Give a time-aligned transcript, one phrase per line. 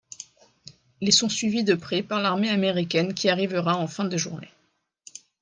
[0.99, 4.49] Ils sont suivis de près par l'armée américaine qui arrivera en fin de journée.